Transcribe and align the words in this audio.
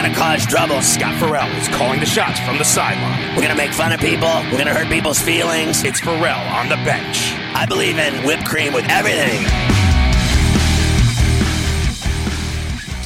Gonna 0.00 0.14
cause 0.14 0.46
trouble. 0.46 0.80
Scott 0.80 1.14
Ferrall 1.20 1.50
is 1.58 1.68
calling 1.68 2.00
the 2.00 2.06
shots 2.06 2.40
from 2.40 2.56
the 2.56 2.64
sideline. 2.64 3.36
We're 3.36 3.42
gonna 3.42 3.54
make 3.54 3.74
fun 3.74 3.92
of 3.92 4.00
people. 4.00 4.32
We're 4.50 4.56
gonna 4.56 4.72
hurt 4.72 4.88
people's 4.88 5.20
feelings. 5.20 5.84
It's 5.84 6.00
Ferrall 6.00 6.40
on 6.54 6.70
the 6.70 6.76
bench. 6.76 7.34
I 7.54 7.66
believe 7.66 7.98
in 7.98 8.24
whipped 8.24 8.46
cream 8.46 8.72
with 8.72 8.86
everything. 8.88 9.44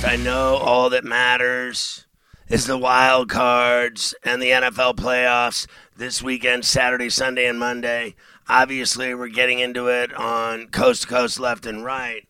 I 0.09 0.15
know 0.15 0.55
all 0.55 0.89
that 0.91 1.03
matters 1.03 2.07
is 2.49 2.69
the 2.69 2.79
wild 2.79 3.29
cards 3.29 4.15
and 4.23 4.41
the 4.41 4.53
NFL 4.53 4.95
playoffs 4.95 5.67
this 5.97 6.23
weekend, 6.23 6.65
Saturday, 6.65 7.11
Sunday, 7.11 7.47
and 7.47 7.59
Monday. 7.59 8.15
Obviously, 8.49 9.17
we're 9.17 9.27
getting 9.27 9.59
into 9.59 9.89
it 9.89 10.15
on 10.15 10.69
coast 10.69 11.03
to 11.03 11.09
coast, 11.09 11.41
left 11.41 11.67
and 11.67 11.85
right. 11.85 12.29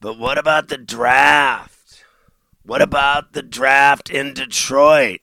But 0.00 0.16
what 0.16 0.38
about 0.38 0.68
the 0.68 0.78
draft? 0.78 1.69
What 2.64 2.82
about 2.82 3.32
the 3.32 3.42
draft 3.42 4.10
in 4.10 4.34
Detroit? 4.34 5.20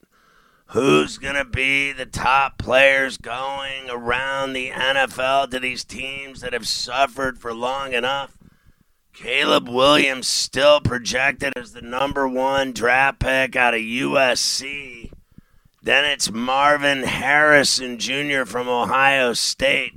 Who's 0.71 1.17
going 1.17 1.35
to 1.35 1.45
be 1.45 1.93
the 1.93 2.05
top 2.05 2.57
players 2.57 3.17
going 3.17 3.89
around 3.89 4.53
the 4.53 4.71
NFL 4.71 5.51
to 5.51 5.59
these 5.59 5.85
teams 5.85 6.41
that 6.41 6.51
have 6.53 6.67
suffered 6.67 7.37
for 7.37 7.53
long 7.53 7.93
enough? 7.93 8.37
Caleb 9.13 9.69
Williams 9.69 10.27
still 10.27 10.81
projected 10.81 11.53
as 11.55 11.73
the 11.73 11.81
number 11.81 12.27
one 12.27 12.73
draft 12.73 13.19
pick 13.19 13.55
out 13.55 13.73
of 13.73 13.79
USC. 13.81 15.11
Then 15.81 16.05
it's 16.05 16.31
Marvin 16.31 17.03
Harrison 17.03 17.97
Jr. 17.97 18.43
from 18.45 18.67
Ohio 18.67 19.33
State. 19.33 19.93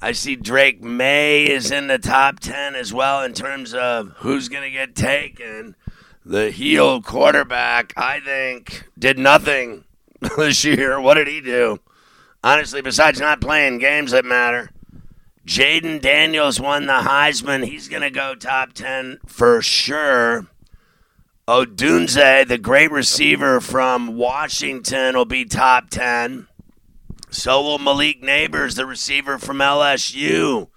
I 0.00 0.12
see 0.12 0.36
Drake 0.36 0.82
Maye 0.82 1.46
is 1.46 1.70
in 1.70 1.86
the 1.86 1.98
top 1.98 2.40
10 2.40 2.74
as 2.74 2.92
well 2.92 3.22
in 3.22 3.34
terms 3.34 3.72
of 3.72 4.14
who's 4.18 4.48
going 4.48 4.64
to 4.64 4.70
get 4.70 4.94
taken 4.94 5.76
the 6.28 6.50
heel 6.50 7.00
quarterback, 7.00 7.94
I 7.96 8.20
think, 8.20 8.84
did 8.98 9.18
nothing 9.18 9.84
this 10.36 10.62
year. 10.62 11.00
What 11.00 11.14
did 11.14 11.26
he 11.26 11.40
do? 11.40 11.78
Honestly, 12.44 12.82
besides 12.82 13.18
not 13.18 13.40
playing 13.40 13.78
games 13.78 14.10
that 14.10 14.26
matter. 14.26 14.70
Jayden 15.46 16.02
Daniels 16.02 16.60
won 16.60 16.84
the 16.86 16.92
Heisman. 16.92 17.64
He's 17.64 17.88
going 17.88 18.02
to 18.02 18.10
go 18.10 18.34
top 18.34 18.74
10 18.74 19.20
for 19.26 19.62
sure. 19.62 20.46
Odunze, 21.48 22.46
the 22.46 22.58
great 22.58 22.90
receiver 22.90 23.58
from 23.58 24.18
Washington, 24.18 25.16
will 25.16 25.24
be 25.24 25.46
top 25.46 25.88
10. 25.88 26.46
So 27.30 27.62
will 27.62 27.78
Malik 27.78 28.22
Nabers, 28.22 28.76
the 28.76 28.84
receiver 28.84 29.38
from 29.38 29.58
LSU. 29.58 30.68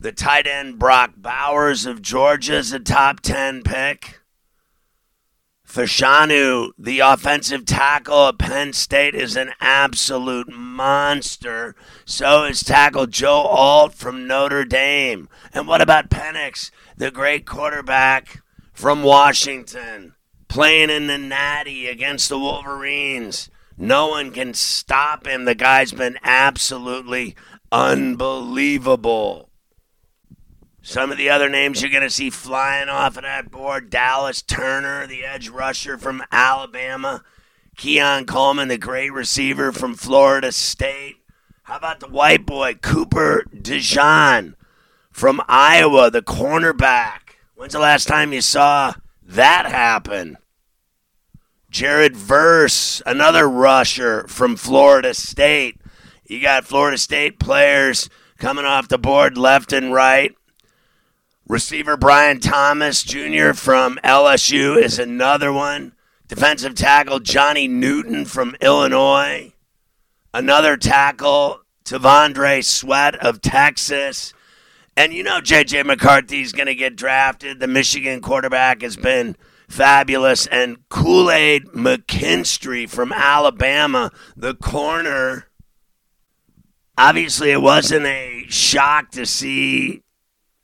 The 0.00 0.12
tight 0.12 0.46
end 0.46 0.78
Brock 0.78 1.12
Bowers 1.18 1.84
of 1.84 2.00
Georgia 2.00 2.56
is 2.56 2.72
a 2.72 2.80
top 2.80 3.20
10 3.20 3.62
pick. 3.62 4.17
Fashanu, 5.68 6.70
the 6.78 7.00
offensive 7.00 7.66
tackle 7.66 8.28
at 8.28 8.38
Penn 8.38 8.72
State, 8.72 9.14
is 9.14 9.36
an 9.36 9.52
absolute 9.60 10.48
monster. 10.50 11.76
So 12.06 12.44
is 12.44 12.64
tackle 12.64 13.06
Joe 13.06 13.42
Alt 13.42 13.92
from 13.92 14.26
Notre 14.26 14.64
Dame. 14.64 15.28
And 15.52 15.68
what 15.68 15.82
about 15.82 16.08
Penix, 16.08 16.70
the 16.96 17.10
great 17.10 17.44
quarterback 17.44 18.42
from 18.72 19.02
Washington, 19.02 20.14
playing 20.48 20.88
in 20.88 21.06
the 21.06 21.18
Natty 21.18 21.86
against 21.86 22.30
the 22.30 22.38
Wolverines? 22.38 23.50
No 23.76 24.08
one 24.08 24.30
can 24.30 24.54
stop 24.54 25.26
him. 25.26 25.44
The 25.44 25.54
guy's 25.54 25.92
been 25.92 26.18
absolutely 26.22 27.36
unbelievable. 27.70 29.47
Some 30.88 31.12
of 31.12 31.18
the 31.18 31.28
other 31.28 31.50
names 31.50 31.82
you're 31.82 31.90
going 31.90 32.02
to 32.02 32.08
see 32.08 32.30
flying 32.30 32.88
off 32.88 33.18
of 33.18 33.22
that 33.22 33.50
board 33.50 33.90
Dallas 33.90 34.40
Turner, 34.40 35.06
the 35.06 35.22
edge 35.22 35.50
rusher 35.50 35.98
from 35.98 36.22
Alabama. 36.32 37.22
Keon 37.76 38.24
Coleman, 38.24 38.68
the 38.68 38.78
great 38.78 39.12
receiver 39.12 39.70
from 39.70 39.94
Florida 39.94 40.50
State. 40.50 41.16
How 41.64 41.76
about 41.76 42.00
the 42.00 42.08
white 42.08 42.46
boy, 42.46 42.76
Cooper 42.76 43.44
DeJean 43.54 44.54
from 45.10 45.42
Iowa, 45.46 46.10
the 46.10 46.22
cornerback? 46.22 47.34
When's 47.54 47.74
the 47.74 47.80
last 47.80 48.08
time 48.08 48.32
you 48.32 48.40
saw 48.40 48.94
that 49.22 49.66
happen? 49.66 50.38
Jared 51.70 52.16
Verse, 52.16 53.02
another 53.04 53.46
rusher 53.46 54.26
from 54.26 54.56
Florida 54.56 55.12
State. 55.12 55.78
You 56.24 56.40
got 56.40 56.64
Florida 56.64 56.96
State 56.96 57.38
players 57.38 58.08
coming 58.38 58.64
off 58.64 58.88
the 58.88 58.96
board 58.96 59.36
left 59.36 59.74
and 59.74 59.92
right. 59.92 60.34
Receiver 61.48 61.96
Brian 61.96 62.40
Thomas 62.40 63.02
Jr. 63.02 63.54
from 63.54 63.98
LSU 64.04 64.76
is 64.76 64.98
another 64.98 65.50
one. 65.50 65.94
Defensive 66.26 66.74
tackle 66.74 67.20
Johnny 67.20 67.66
Newton 67.66 68.26
from 68.26 68.54
Illinois. 68.60 69.54
Another 70.34 70.76
tackle, 70.76 71.62
T'Vondre 71.86 72.62
Sweat 72.62 73.14
of 73.24 73.40
Texas. 73.40 74.34
And 74.94 75.14
you 75.14 75.22
know 75.22 75.40
J.J. 75.40 75.84
McCarthy 75.84 76.42
is 76.42 76.52
going 76.52 76.66
to 76.66 76.74
get 76.74 76.96
drafted. 76.96 77.60
The 77.60 77.66
Michigan 77.66 78.20
quarterback 78.20 78.82
has 78.82 78.98
been 78.98 79.34
fabulous. 79.68 80.46
And 80.48 80.86
Kool 80.90 81.30
Aid 81.30 81.64
McKinstry 81.68 82.90
from 82.90 83.10
Alabama, 83.10 84.12
the 84.36 84.54
corner. 84.54 85.46
Obviously, 86.98 87.52
it 87.52 87.62
wasn't 87.62 88.04
a 88.04 88.44
shock 88.50 89.12
to 89.12 89.24
see 89.24 90.02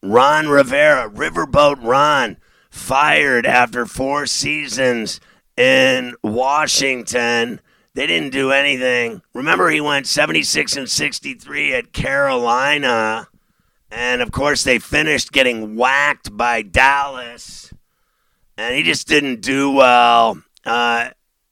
Ron 0.05 0.49
Rivera, 0.49 1.09
Riverboat 1.09 1.83
Ron, 1.83 2.37
fired 2.71 3.47
after 3.47 3.87
four 3.87 4.27
seasons 4.27 5.19
in 5.57 6.15
Washington. 6.23 7.61
They 7.95 8.07
didn't 8.07 8.33
do 8.33 8.51
anything. 8.51 9.23
Remember, 9.33 9.71
he 9.71 9.81
went 9.81 10.07
76 10.07 10.77
and 10.77 10.91
63 10.91 11.75
at 11.75 11.93
Carolina. 11.95 13.29
And 13.91 14.21
of 14.21 14.31
course, 14.31 14.63
they 14.63 14.79
finished 14.79 15.33
getting 15.33 15.75
whacked 15.75 16.37
by 16.37 16.61
Dallas. 16.61 17.73
And 18.59 18.75
he 18.75 18.83
just 18.83 19.09
didn't 19.09 19.41
do 19.41 19.71
well. 19.71 20.43
Uh, 20.67 21.11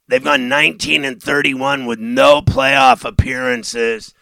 they've 0.09 0.23
gone 0.23 0.49
19 0.49 1.05
and 1.07 1.23
31 1.23 1.87
with 1.87 2.01
no 2.01 2.43
playoff 2.43 3.07
appearances. 3.07 4.13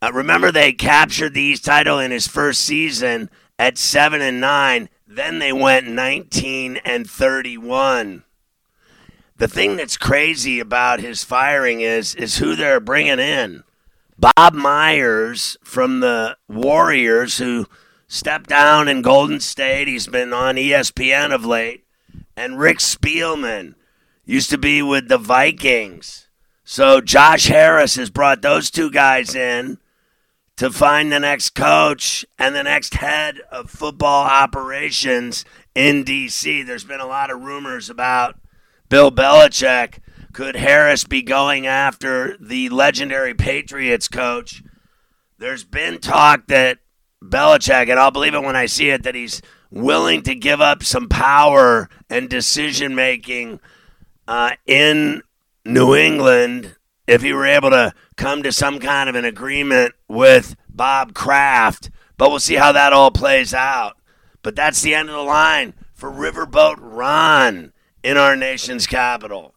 Uh, 0.00 0.10
remember, 0.14 0.50
they 0.50 0.72
captured 0.72 1.34
the 1.34 1.42
East 1.42 1.66
title 1.66 1.98
in 1.98 2.12
his 2.12 2.26
first 2.28 2.62
season 2.62 3.28
at 3.58 3.78
7 3.78 4.20
and 4.20 4.40
9. 4.40 4.88
Then 5.06 5.38
they 5.38 5.52
went 5.52 5.88
19 5.88 6.76
and 6.84 7.08
31. 7.08 8.24
The 9.36 9.48
thing 9.48 9.76
that's 9.76 9.96
crazy 9.96 10.60
about 10.60 11.00
his 11.00 11.24
firing 11.24 11.80
is 11.80 12.14
is 12.14 12.38
who 12.38 12.56
they're 12.56 12.80
bringing 12.80 13.20
in. 13.20 13.62
Bob 14.18 14.52
Myers 14.52 15.56
from 15.62 16.00
the 16.00 16.36
Warriors 16.48 17.38
who 17.38 17.66
stepped 18.08 18.48
down 18.48 18.88
in 18.88 19.02
Golden 19.02 19.38
State. 19.38 19.86
He's 19.86 20.08
been 20.08 20.32
on 20.32 20.56
ESPN 20.56 21.32
of 21.32 21.44
late. 21.44 21.84
And 22.36 22.58
Rick 22.58 22.78
Spielman 22.78 23.74
used 24.24 24.50
to 24.50 24.58
be 24.58 24.82
with 24.82 25.08
the 25.08 25.18
Vikings. 25.18 26.26
So 26.64 27.00
Josh 27.00 27.46
Harris 27.46 27.94
has 27.94 28.10
brought 28.10 28.42
those 28.42 28.70
two 28.70 28.90
guys 28.90 29.34
in 29.34 29.78
to 30.58 30.70
find 30.72 31.12
the 31.12 31.20
next 31.20 31.50
coach 31.50 32.26
and 32.36 32.52
the 32.52 32.64
next 32.64 32.94
head 32.94 33.38
of 33.50 33.70
football 33.70 34.24
operations 34.24 35.44
in 35.72 36.02
D.C. 36.02 36.64
There's 36.64 36.84
been 36.84 36.98
a 36.98 37.06
lot 37.06 37.30
of 37.30 37.40
rumors 37.40 37.88
about 37.88 38.40
Bill 38.88 39.12
Belichick. 39.12 40.00
Could 40.32 40.56
Harris 40.56 41.04
be 41.04 41.22
going 41.22 41.68
after 41.68 42.36
the 42.40 42.70
legendary 42.70 43.34
Patriots 43.34 44.08
coach? 44.08 44.64
There's 45.38 45.62
been 45.62 46.00
talk 46.00 46.48
that 46.48 46.78
Belichick, 47.22 47.88
and 47.88 47.98
I'll 47.98 48.10
believe 48.10 48.34
it 48.34 48.42
when 48.42 48.56
I 48.56 48.66
see 48.66 48.90
it, 48.90 49.04
that 49.04 49.14
he's 49.14 49.40
willing 49.70 50.22
to 50.22 50.34
give 50.34 50.60
up 50.60 50.82
some 50.82 51.08
power 51.08 51.88
and 52.10 52.28
decision 52.28 52.96
making 52.96 53.60
uh, 54.26 54.52
in 54.66 55.22
New 55.64 55.94
England 55.94 56.74
if 57.08 57.22
he 57.22 57.32
were 57.32 57.46
able 57.46 57.70
to 57.70 57.92
come 58.16 58.42
to 58.42 58.52
some 58.52 58.78
kind 58.78 59.08
of 59.08 59.14
an 59.14 59.24
agreement 59.24 59.94
with 60.06 60.54
Bob 60.68 61.14
Kraft. 61.14 61.90
But 62.16 62.30
we'll 62.30 62.38
see 62.38 62.56
how 62.56 62.72
that 62.72 62.92
all 62.92 63.10
plays 63.10 63.54
out. 63.54 63.96
But 64.42 64.54
that's 64.54 64.82
the 64.82 64.94
end 64.94 65.08
of 65.08 65.14
the 65.14 65.22
line 65.22 65.74
for 65.94 66.10
Riverboat 66.10 66.76
Ron 66.78 67.72
in 68.02 68.16
our 68.16 68.36
nation's 68.36 68.86
capital. 68.86 69.54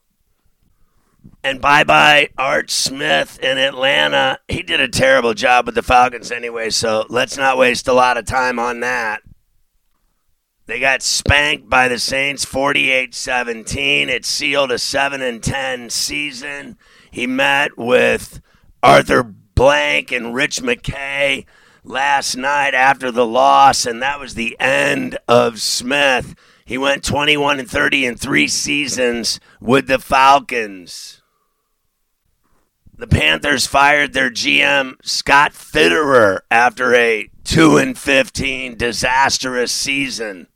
And 1.44 1.60
bye 1.60 1.84
bye, 1.84 2.30
Art 2.38 2.72
Smith 2.72 3.40
in 3.40 3.58
Atlanta. 3.58 4.40
He 4.48 4.64
did 4.64 4.80
a 4.80 4.88
terrible 4.88 5.34
job 5.34 5.66
with 5.66 5.76
the 5.76 5.84
Falcons 5.84 6.32
anyway, 6.32 6.70
so 6.70 7.06
let's 7.10 7.38
not 7.38 7.58
waste 7.58 7.88
a 7.88 7.94
lot 7.94 8.18
of 8.18 8.26
time 8.26 8.60
on 8.60 8.80
that. 8.80 9.22
They 10.68 10.80
got 10.80 11.02
spanked 11.02 11.70
by 11.70 11.88
the 11.88 12.00
Saints 12.00 12.46
48 12.46 13.14
17. 13.14 14.08
It 14.08 14.24
sealed 14.24 14.72
a 14.72 14.78
7 14.78 15.22
and 15.22 15.44
10 15.44 15.90
season. 15.90 16.78
He 17.12 17.28
met 17.28 17.78
with 17.78 18.42
Arthur 18.82 19.22
Blank 19.22 20.12
and 20.12 20.34
Rich 20.34 20.62
McKay 20.62 21.46
last 21.84 22.36
night 22.36 22.74
after 22.74 23.12
the 23.12 23.26
loss, 23.26 23.86
and 23.86 24.02
that 24.02 24.20
was 24.20 24.34
the 24.34 24.56
end 24.60 25.18
of 25.28 25.62
Smith. 25.62 26.36
He 26.66 26.78
went 26.78 27.04
21 27.04 27.60
and 27.60 27.70
30 27.70 28.06
in 28.06 28.16
three 28.16 28.48
seasons 28.48 29.40
with 29.60 29.88
the 29.88 30.00
Falcons. 30.00 31.22
The 32.98 33.08
Panthers 33.08 33.68
fired 33.68 34.14
their 34.14 34.30
GM 34.30 34.96
Scott 35.04 35.54
Fitterer 35.54 36.42
after 36.50 36.96
a 36.96 37.30
2 37.44 37.78
and 37.78 37.98
15 37.98 38.78
disastrous 38.78 39.72
season. 39.72 40.48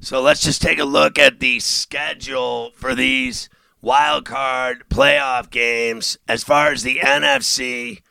So 0.00 0.20
let's 0.20 0.42
just 0.42 0.62
take 0.62 0.78
a 0.78 0.84
look 0.84 1.18
at 1.18 1.40
the 1.40 1.58
schedule 1.60 2.70
for 2.76 2.94
these 2.94 3.48
wild 3.80 4.24
card 4.24 4.84
playoff 4.88 5.50
games. 5.50 6.18
As 6.26 6.44
far 6.44 6.72
as 6.72 6.82
the 6.82 7.00
NFC, 7.00 8.02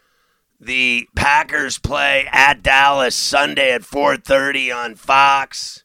the 0.60 1.08
Packers 1.16 1.78
play 1.78 2.28
at 2.32 2.64
Dallas 2.64 3.16
Sunday 3.16 3.72
at 3.72 3.84
4:30 3.84 4.72
on 4.72 4.96
Fox. 4.96 5.84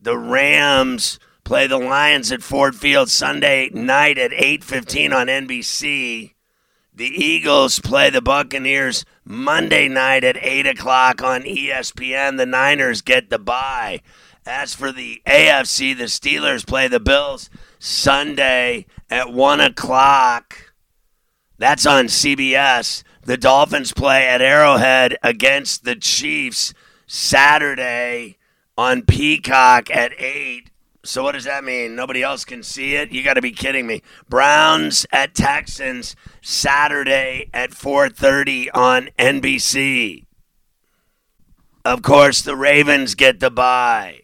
The 0.00 0.18
Rams 0.18 1.18
play 1.44 1.66
the 1.66 1.78
Lions 1.78 2.30
at 2.30 2.42
Ford 2.42 2.76
Field 2.76 3.10
Sunday 3.10 3.70
night 3.72 4.18
at 4.18 4.32
8:15 4.32 5.12
on 5.12 5.28
NBC. 5.28 6.34
The 6.92 7.06
Eagles 7.06 7.78
play 7.78 8.10
the 8.10 8.20
Buccaneers 8.20 9.04
Monday 9.24 9.86
night 9.86 10.24
at 10.24 10.36
8 10.36 10.66
o'clock 10.66 11.22
on 11.22 11.44
ESPN. 11.44 12.38
The 12.38 12.46
Niners 12.46 13.02
get 13.02 13.30
the 13.30 13.38
bye. 13.38 14.00
As 14.46 14.74
for 14.74 14.92
the 14.92 15.20
AFC, 15.26 15.96
the 15.96 16.04
Steelers 16.04 16.66
play 16.66 16.88
the 16.88 17.00
Bills 17.00 17.50
Sunday 17.78 18.86
at 19.10 19.32
1 19.32 19.60
o'clock. 19.60 20.72
That's 21.58 21.86
on 21.86 22.06
CBS. 22.06 23.02
The 23.22 23.36
Dolphins 23.36 23.92
play 23.92 24.26
at 24.26 24.40
Arrowhead 24.40 25.18
against 25.22 25.84
the 25.84 25.96
Chiefs 25.96 26.72
Saturday 27.06 28.38
on 28.76 29.02
Peacock 29.02 29.90
at 29.90 30.12
8. 30.18 30.70
So 31.04 31.22
what 31.22 31.32
does 31.32 31.44
that 31.44 31.64
mean? 31.64 31.94
Nobody 31.94 32.22
else 32.22 32.44
can 32.44 32.62
see 32.62 32.94
it? 32.94 33.12
You 33.12 33.22
got 33.22 33.34
to 33.34 33.42
be 33.42 33.52
kidding 33.52 33.86
me. 33.86 34.02
Browns 34.28 35.06
at 35.10 35.34
Texans 35.34 36.14
Saturday 36.42 37.48
at 37.54 37.70
4:30 37.70 38.68
on 38.74 39.10
NBC. 39.18 40.26
Of 41.84 42.02
course, 42.02 42.42
the 42.42 42.56
Ravens 42.56 43.14
get 43.14 43.40
the 43.40 43.50
bye. 43.50 44.22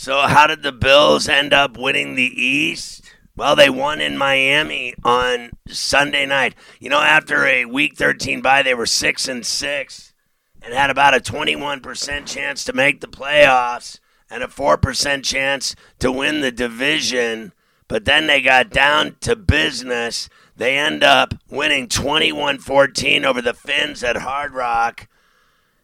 So, 0.00 0.20
how 0.20 0.46
did 0.46 0.62
the 0.62 0.72
Bills 0.72 1.28
end 1.28 1.52
up 1.52 1.76
winning 1.76 2.14
the 2.14 2.22
East? 2.42 3.04
Well, 3.36 3.54
they 3.54 3.68
won 3.68 4.00
in 4.00 4.16
Miami 4.16 4.94
on 5.04 5.50
Sunday 5.68 6.24
night. 6.24 6.54
You 6.78 6.88
know, 6.88 7.02
after 7.02 7.44
a 7.44 7.66
Week 7.66 7.98
13 7.98 8.40
bye, 8.40 8.62
they 8.62 8.72
were 8.72 8.86
six 8.86 9.28
and 9.28 9.44
six 9.44 10.14
and 10.62 10.72
had 10.72 10.88
about 10.88 11.14
a 11.14 11.20
21% 11.20 12.24
chance 12.26 12.64
to 12.64 12.72
make 12.72 13.02
the 13.02 13.08
playoffs 13.08 13.98
and 14.30 14.42
a 14.42 14.46
4% 14.46 15.22
chance 15.22 15.76
to 15.98 16.10
win 16.10 16.40
the 16.40 16.50
division. 16.50 17.52
But 17.86 18.06
then 18.06 18.26
they 18.26 18.40
got 18.40 18.70
down 18.70 19.16
to 19.20 19.36
business. 19.36 20.30
They 20.56 20.78
end 20.78 21.04
up 21.04 21.34
winning 21.50 21.88
21 21.88 22.56
14 22.56 23.26
over 23.26 23.42
the 23.42 23.52
Fins 23.52 24.02
at 24.02 24.16
Hard 24.16 24.54
Rock. 24.54 25.08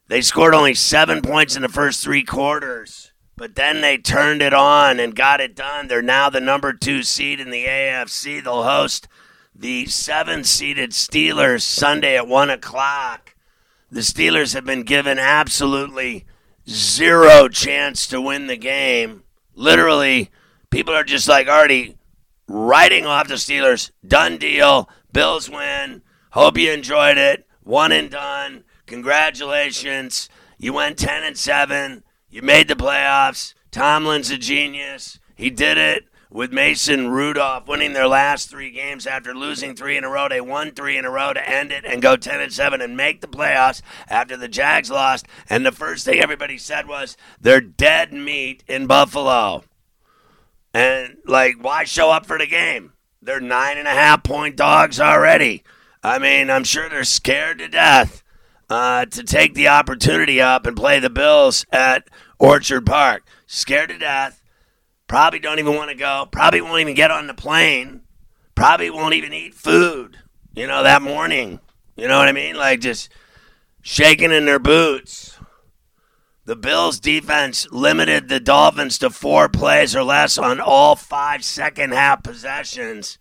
They 0.09 0.23
scored 0.23 0.55
only 0.55 0.73
seven 0.73 1.21
points 1.21 1.55
in 1.55 1.61
the 1.61 1.69
first 1.69 2.03
three 2.03 2.25
quarters. 2.25 3.13
But 3.37 3.55
then 3.55 3.83
they 3.83 3.99
turned 3.99 4.41
it 4.41 4.55
on 4.55 4.99
and 4.99 5.15
got 5.15 5.41
it 5.41 5.55
done. 5.55 5.89
They're 5.89 6.01
now 6.01 6.31
the 6.31 6.41
number 6.41 6.73
two 6.73 7.03
seed 7.03 7.39
in 7.39 7.51
the 7.51 7.67
AFC. 7.67 8.43
They'll 8.43 8.63
host 8.63 9.09
the 9.55 9.87
seven 9.87 10.43
seeded 10.43 10.91
Steelers 10.91 11.61
Sunday 11.63 12.17
at 12.17 12.27
1 12.27 12.51
o'clock. 12.51 13.35
The 13.91 14.01
Steelers 14.01 14.55
have 14.55 14.65
been 14.65 14.83
given 14.83 15.19
absolutely 15.19 16.25
zero 16.69 17.49
chance 17.49 18.07
to 18.09 18.21
win 18.21 18.47
the 18.47 18.57
game. 18.57 19.23
Literally, 19.55 20.31
people 20.71 20.95
are 20.95 21.05
just 21.05 21.29
like 21.29 21.47
already 21.47 21.97
writing 22.49 23.05
off 23.05 23.29
the 23.29 23.35
Steelers. 23.35 23.91
Done 24.07 24.39
deal. 24.39 24.89
Bills 25.13 25.51
win. 25.51 26.03
Hope 26.31 26.59
you 26.59 26.73
enjoyed 26.73 27.19
it. 27.19 27.47
One 27.63 27.93
and 27.93 28.11
done. 28.11 28.65
Congratulations. 28.87 30.29
You 30.59 30.73
went 30.73 30.99
10 30.99 31.23
and 31.23 31.37
7. 31.37 32.03
You 32.29 32.43
made 32.43 32.69
the 32.69 32.75
playoffs. 32.75 33.55
Tomlin's 33.71 34.31
a 34.31 34.39
genius. 34.39 35.21
He 35.37 35.49
did 35.51 35.79
it 35.79 36.07
with 36.29 36.53
Mason 36.53 37.09
Rudolph 37.09 37.69
winning 37.69 37.93
their 37.93 38.09
last 38.09 38.51
three 38.51 38.71
games 38.71 39.07
after 39.07 39.33
losing 39.33 39.75
three 39.77 39.97
in 39.97 40.05
a 40.05 40.09
row. 40.09 40.29
They 40.29 40.41
won 40.41 40.73
three 40.73 40.99
in 40.99 41.05
a 41.05 41.11
row 41.11 41.33
to 41.33 41.49
end 41.49 41.71
it 41.71 41.85
and 41.85 42.03
go 42.03 42.17
10 42.17 42.41
and 42.41 42.53
7 42.53 42.81
and 42.81 42.97
make 42.97 43.21
the 43.21 43.29
playoffs 43.29 43.81
after 44.09 44.37
the 44.37 44.49
Jags 44.49 44.91
lost. 44.91 45.27
And 45.49 45.65
the 45.65 45.73
first 45.73 46.05
thing 46.05 46.19
everybody 46.19 46.59
said 46.59 46.89
was 46.89 47.17
they're 47.41 47.61
dead 47.61 48.13
meat 48.13 48.65
in 48.67 48.87
Buffalo. 48.87 49.65
And, 50.75 51.19
like, 51.25 51.55
why 51.63 51.85
show 51.85 52.11
up 52.11 52.27
for 52.27 52.39
the 52.39 52.47
game? 52.47 52.93
They're 53.23 53.41
nine 53.41 53.79
and 53.79 53.89
a 53.89 53.93
half 53.93 54.25
point 54.25 54.57
dogs 54.57 55.01
already. 55.01 55.63
I 56.03 56.19
mean, 56.19 56.51
I'm 56.51 56.65
sure 56.65 56.89
they're 56.89 57.05
scared 57.05 57.59
to 57.61 57.69
death 57.69 58.23
uh, 58.69 59.07
to 59.07 59.23
take 59.23 59.55
the 59.55 59.69
opportunity 59.69 60.41
up 60.41 60.67
and 60.67 60.77
play 60.77 60.99
the 60.99 61.11
Bills 61.11 61.65
at 61.73 62.09
Orchard 62.39 62.87
Park. 62.87 63.25
Scared 63.47 63.91
to 63.91 63.99
death. 63.99 64.43
Probably 65.07 65.39
don't 65.39 65.59
even 65.59 65.77
want 65.77 65.91
to 65.91 65.97
go. 65.97 66.27
Probably 66.31 66.61
won't 66.61 66.81
even 66.81 66.95
get 66.95 67.11
on 67.11 67.27
the 67.27 67.35
plane. 67.35 68.03
Probably 68.55 68.91
won't 68.91 69.15
even 69.15 69.33
eat 69.33 69.55
food, 69.55 70.19
you 70.55 70.67
know, 70.67 70.83
that 70.83 71.03
morning. 71.03 71.61
You 71.97 72.09
know 72.09 72.19
what 72.19 72.29
I 72.29 72.33
mean? 72.33 72.57
Like 72.57 72.81
just 72.81 73.11
shaking 73.83 74.33
in 74.33 74.47
their 74.47 74.59
boots. 74.59 75.39
The 76.47 76.57
Bills 76.57 77.01
defense 77.01 77.67
limited 77.71 78.29
the 78.29 78.41
Dolphins 78.41 78.99
to 78.99 79.11
four 79.11 79.49
plays 79.49 79.97
or 79.97 80.05
less 80.05 80.39
on 80.39 80.61
all 80.61 80.95
five 80.95 81.45
second 81.45 81.93
half 81.93 82.23
possessions, 82.23 83.19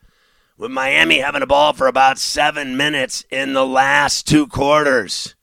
with 0.57 0.71
Miami 0.71 1.19
having 1.19 1.41
a 1.41 1.47
ball 1.47 1.73
for 1.73 1.87
about 1.87 2.17
seven 2.17 2.77
minutes 2.77 3.25
in 3.29 3.53
the 3.53 3.65
last 3.65 4.27
two 4.27 4.47
quarters. 4.47 5.35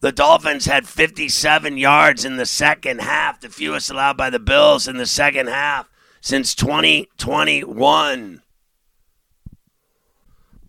The 0.00 0.10
Dolphins 0.12 0.66
had 0.66 0.88
57 0.88 1.76
yards 1.76 2.24
in 2.24 2.36
the 2.36 2.46
second 2.46 3.00
half, 3.00 3.40
the 3.40 3.48
fewest 3.48 3.90
allowed 3.90 4.16
by 4.16 4.30
the 4.30 4.40
Bills 4.40 4.88
in 4.88 4.96
the 4.96 5.06
second 5.06 5.46
half 5.46 5.88
since 6.20 6.54
2021. 6.56 8.42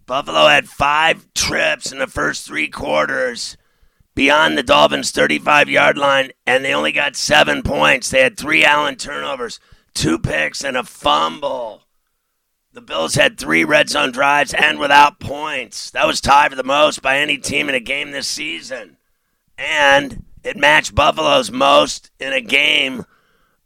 Buffalo 0.05 0.47
had 0.47 0.69
five 0.69 1.33
trips 1.33 1.91
in 1.91 1.97
the 1.97 2.07
first 2.07 2.45
three 2.45 2.67
quarters 2.67 3.57
beyond 4.13 4.55
the 4.57 4.63
Dolphins' 4.63 5.11
35 5.11 5.69
yard 5.69 5.97
line, 5.97 6.31
and 6.45 6.63
they 6.63 6.73
only 6.73 6.91
got 6.91 7.15
seven 7.15 7.63
points. 7.63 8.09
They 8.09 8.21
had 8.21 8.37
three 8.37 8.63
Allen 8.63 8.97
turnovers, 8.97 9.59
two 9.95 10.19
picks, 10.19 10.63
and 10.63 10.77
a 10.77 10.83
fumble. 10.83 11.83
The 12.73 12.81
Bills 12.81 13.15
had 13.15 13.37
three 13.37 13.63
red 13.63 13.89
zone 13.89 14.11
drives 14.11 14.53
and 14.53 14.79
without 14.79 15.19
points. 15.19 15.91
That 15.91 16.07
was 16.07 16.19
tied 16.19 16.49
for 16.49 16.55
the 16.55 16.63
most 16.63 17.01
by 17.01 17.19
any 17.19 17.37
team 17.37 17.69
in 17.69 17.75
a 17.75 17.79
game 17.79 18.11
this 18.11 18.27
season 18.27 18.97
and 19.57 20.25
it 20.43 20.57
matched 20.57 20.95
Buffalo's 20.95 21.51
most 21.51 22.11
in 22.19 22.33
a 22.33 22.41
game 22.41 23.05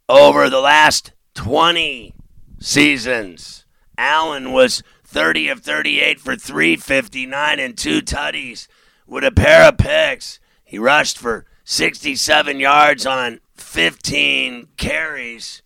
over 0.08 0.48
the 0.48 0.60
last 0.60 1.12
20 1.34 2.14
seasons. 2.60 3.64
Allen 3.96 4.52
was 4.52 4.82
30 5.04 5.48
of 5.48 5.60
38 5.60 6.20
for 6.20 6.36
359 6.36 7.58
and 7.58 7.76
two 7.76 8.00
tutties 8.00 8.68
with 9.06 9.24
a 9.24 9.32
pair 9.32 9.68
of 9.68 9.78
picks. 9.78 10.38
He 10.64 10.78
rushed 10.78 11.18
for 11.18 11.46
67 11.64 12.60
yards 12.60 13.06
on 13.06 13.40
15 13.54 14.68
carries 14.76 15.62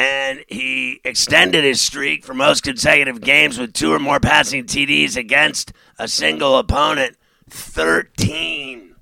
and 0.00 0.46
he 0.48 0.98
extended 1.04 1.62
his 1.62 1.78
streak 1.78 2.24
for 2.24 2.32
most 2.32 2.62
consecutive 2.62 3.20
games 3.20 3.58
with 3.58 3.74
two 3.74 3.92
or 3.92 3.98
more 3.98 4.18
passing 4.18 4.64
TDs 4.64 5.14
against 5.14 5.74
a 5.98 6.08
single 6.08 6.56
opponent 6.56 7.18
13. 7.50 8.94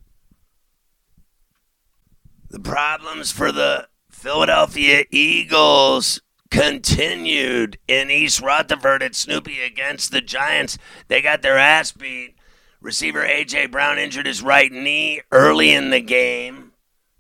The 2.51 2.59
problems 2.59 3.31
for 3.31 3.53
the 3.53 3.87
Philadelphia 4.11 5.05
Eagles 5.13 6.21
continued 6.51 7.79
in 7.87 8.11
East 8.11 8.43
Rutherford 8.43 9.01
at 9.01 9.15
Snoopy 9.15 9.61
against 9.61 10.11
the 10.11 10.21
Giants. 10.21 10.79
They 11.07 11.23
got 11.23 11.43
their 11.43 11.59
ass 11.59 11.93
beat. 11.93 12.35
Receiver 12.81 13.23
A.J. 13.23 13.67
Brown 13.67 13.99
injured 13.99 14.27
his 14.27 14.43
right 14.43 14.73
knee 14.73 15.21
early 15.31 15.71
in 15.73 15.91
the 15.91 16.01
game. 16.01 16.73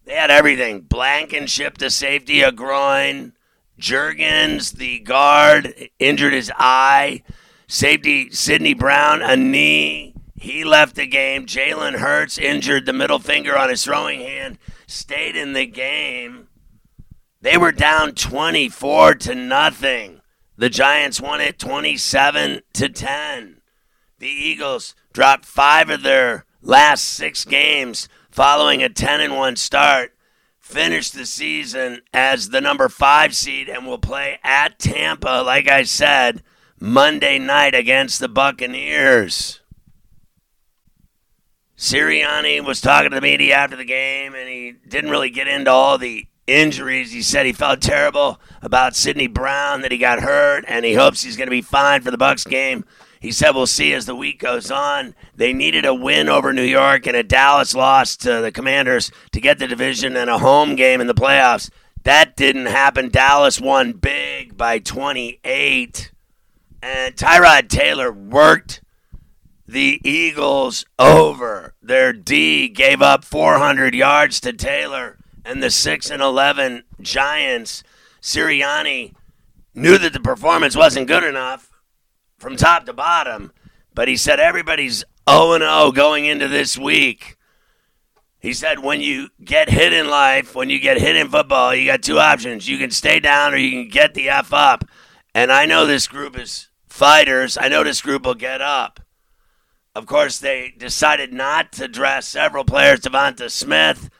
They 0.04 0.14
had 0.14 0.32
everything. 0.32 0.80
Blankenship, 0.80 1.78
the 1.78 1.90
safety, 1.90 2.40
a 2.40 2.50
groin. 2.50 3.34
Jurgens, 3.78 4.72
the 4.72 4.98
guard, 5.00 5.88
injured 5.98 6.32
his 6.32 6.50
eye. 6.56 7.22
Safety 7.66 8.30
Sydney 8.30 8.74
Brown, 8.74 9.22
a 9.22 9.36
knee. 9.36 10.14
He 10.34 10.64
left 10.64 10.96
the 10.96 11.06
game. 11.06 11.46
Jalen 11.46 11.98
Hurts 11.98 12.38
injured 12.38 12.86
the 12.86 12.92
middle 12.92 13.18
finger 13.18 13.56
on 13.56 13.70
his 13.70 13.84
throwing 13.84 14.20
hand, 14.20 14.58
stayed 14.86 15.36
in 15.36 15.52
the 15.52 15.66
game. 15.66 16.48
They 17.40 17.56
were 17.56 17.72
down 17.72 18.14
24 18.14 19.14
to 19.16 19.34
nothing. 19.34 20.20
The 20.56 20.68
Giants 20.68 21.20
won 21.20 21.40
it 21.40 21.58
27 21.58 22.62
to 22.72 22.88
10. 22.88 23.60
The 24.18 24.28
Eagles 24.28 24.96
dropped 25.12 25.44
5 25.44 25.90
of 25.90 26.02
their 26.02 26.46
last 26.60 27.04
6 27.04 27.44
games 27.44 28.08
following 28.30 28.82
a 28.82 28.88
10 28.88 29.20
and 29.20 29.36
1 29.36 29.56
start 29.56 30.14
finish 30.68 31.10
the 31.10 31.24
season 31.24 32.02
as 32.12 32.50
the 32.50 32.60
number 32.60 32.90
five 32.90 33.34
seed 33.34 33.70
and 33.70 33.86
will 33.86 33.98
play 33.98 34.38
at 34.44 34.78
Tampa, 34.78 35.42
like 35.44 35.66
I 35.66 35.84
said, 35.84 36.42
Monday 36.78 37.38
night 37.38 37.74
against 37.74 38.20
the 38.20 38.28
Buccaneers. 38.28 39.60
Sirianni 41.78 42.62
was 42.62 42.82
talking 42.82 43.10
to 43.10 43.14
the 43.14 43.22
media 43.22 43.54
after 43.54 43.76
the 43.76 43.84
game, 43.84 44.34
and 44.34 44.46
he 44.46 44.74
didn't 44.86 45.10
really 45.10 45.30
get 45.30 45.48
into 45.48 45.70
all 45.70 45.96
the 45.96 46.26
injuries. 46.46 47.12
He 47.12 47.22
said 47.22 47.46
he 47.46 47.52
felt 47.54 47.80
terrible 47.80 48.38
about 48.60 48.94
Sydney 48.94 49.26
Brown 49.26 49.80
that 49.80 49.92
he 49.92 49.96
got 49.96 50.20
hurt, 50.20 50.66
and 50.68 50.84
he 50.84 50.94
hopes 50.94 51.22
he's 51.22 51.38
going 51.38 51.46
to 51.46 51.50
be 51.50 51.62
fine 51.62 52.02
for 52.02 52.10
the 52.10 52.18
Bucs 52.18 52.46
game 52.46 52.84
he 53.20 53.32
said 53.32 53.50
we'll 53.50 53.66
see 53.66 53.92
as 53.92 54.06
the 54.06 54.14
week 54.14 54.38
goes 54.38 54.70
on. 54.70 55.14
They 55.34 55.52
needed 55.52 55.84
a 55.84 55.94
win 55.94 56.28
over 56.28 56.52
New 56.52 56.62
York 56.62 57.06
and 57.06 57.16
a 57.16 57.22
Dallas 57.22 57.74
loss 57.74 58.16
to 58.18 58.40
the 58.40 58.52
Commanders 58.52 59.10
to 59.32 59.40
get 59.40 59.58
the 59.58 59.66
division 59.66 60.16
and 60.16 60.30
a 60.30 60.38
home 60.38 60.76
game 60.76 61.00
in 61.00 61.06
the 61.06 61.14
playoffs. 61.14 61.70
That 62.04 62.36
didn't 62.36 62.66
happen. 62.66 63.08
Dallas 63.08 63.60
won 63.60 63.92
big 63.92 64.56
by 64.56 64.78
28. 64.78 66.12
And 66.80 67.16
Tyrod 67.16 67.68
Taylor 67.68 68.12
worked 68.12 68.82
the 69.66 70.00
Eagles 70.04 70.86
over. 70.98 71.74
Their 71.82 72.12
D 72.12 72.68
gave 72.68 73.02
up 73.02 73.24
400 73.24 73.94
yards 73.94 74.40
to 74.40 74.52
Taylor 74.52 75.18
and 75.44 75.62
the 75.62 75.70
6 75.70 76.10
and 76.10 76.22
11 76.22 76.84
Giants. 77.00 77.82
Sirianni 78.22 79.14
knew 79.74 79.98
that 79.98 80.12
the 80.12 80.20
performance 80.20 80.76
wasn't 80.76 81.08
good 81.08 81.24
enough 81.24 81.68
from 82.38 82.56
top 82.56 82.86
to 82.86 82.92
bottom, 82.92 83.52
but 83.94 84.08
he 84.08 84.16
said 84.16 84.40
everybody's 84.40 85.04
0 85.28 85.58
0 85.58 85.92
going 85.92 86.24
into 86.24 86.48
this 86.48 86.78
week. 86.78 87.36
He 88.40 88.52
said 88.52 88.78
when 88.78 89.00
you 89.00 89.30
get 89.44 89.68
hit 89.68 89.92
in 89.92 90.08
life, 90.08 90.54
when 90.54 90.70
you 90.70 90.78
get 90.78 91.00
hit 91.00 91.16
in 91.16 91.28
football, 91.28 91.74
you 91.74 91.86
got 91.86 92.02
two 92.02 92.20
options. 92.20 92.68
You 92.68 92.78
can 92.78 92.90
stay 92.90 93.18
down 93.18 93.52
or 93.52 93.56
you 93.56 93.70
can 93.70 93.88
get 93.88 94.14
the 94.14 94.28
F 94.28 94.52
up. 94.52 94.84
And 95.34 95.50
I 95.50 95.66
know 95.66 95.86
this 95.86 96.06
group 96.06 96.38
is 96.38 96.68
fighters. 96.86 97.58
I 97.60 97.68
know 97.68 97.82
this 97.82 98.00
group 98.00 98.24
will 98.24 98.34
get 98.34 98.60
up. 98.60 99.00
Of 99.94 100.06
course, 100.06 100.38
they 100.38 100.72
decided 100.76 101.32
not 101.32 101.72
to 101.72 101.88
dress 101.88 102.28
several 102.28 102.64
players 102.64 103.00
Devonta 103.00 103.50
Smith, 103.50 104.10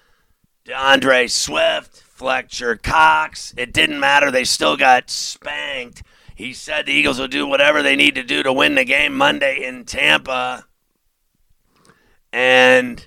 D'Andre 0.64 1.28
Swift, 1.28 2.02
Fletcher 2.02 2.74
Cox. 2.76 3.54
It 3.56 3.72
didn't 3.72 4.00
matter. 4.00 4.32
They 4.32 4.42
still 4.42 4.76
got 4.76 5.08
spanked. 5.08 6.02
He 6.38 6.52
said 6.52 6.86
the 6.86 6.92
Eagles 6.92 7.18
will 7.18 7.26
do 7.26 7.48
whatever 7.48 7.82
they 7.82 7.96
need 7.96 8.14
to 8.14 8.22
do 8.22 8.44
to 8.44 8.52
win 8.52 8.76
the 8.76 8.84
game 8.84 9.12
Monday 9.12 9.64
in 9.66 9.84
Tampa. 9.84 10.66
And 12.32 13.04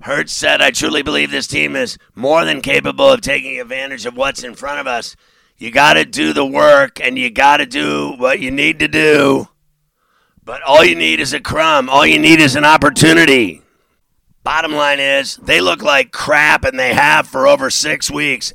Hurts 0.00 0.32
said, 0.32 0.62
I 0.62 0.70
truly 0.70 1.02
believe 1.02 1.30
this 1.30 1.46
team 1.46 1.76
is 1.76 1.98
more 2.14 2.46
than 2.46 2.62
capable 2.62 3.10
of 3.10 3.20
taking 3.20 3.60
advantage 3.60 4.06
of 4.06 4.16
what's 4.16 4.42
in 4.42 4.54
front 4.54 4.80
of 4.80 4.86
us. 4.86 5.16
You 5.58 5.70
got 5.70 5.94
to 5.94 6.06
do 6.06 6.32
the 6.32 6.46
work 6.46 6.98
and 6.98 7.18
you 7.18 7.28
got 7.28 7.58
to 7.58 7.66
do 7.66 8.14
what 8.16 8.40
you 8.40 8.50
need 8.50 8.78
to 8.78 8.88
do. 8.88 9.48
But 10.42 10.62
all 10.62 10.82
you 10.82 10.94
need 10.94 11.20
is 11.20 11.34
a 11.34 11.40
crumb. 11.40 11.90
All 11.90 12.06
you 12.06 12.18
need 12.18 12.40
is 12.40 12.56
an 12.56 12.64
opportunity. 12.64 13.60
Bottom 14.42 14.72
line 14.72 14.98
is, 14.98 15.36
they 15.36 15.60
look 15.60 15.82
like 15.82 16.10
crap 16.10 16.64
and 16.64 16.78
they 16.78 16.94
have 16.94 17.26
for 17.26 17.46
over 17.46 17.68
six 17.68 18.10
weeks. 18.10 18.54